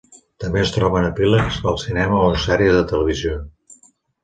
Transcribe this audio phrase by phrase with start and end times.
[0.43, 3.39] També es troben epílegs al cinema o en sèries de televisió.